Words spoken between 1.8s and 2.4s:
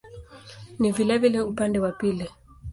pili.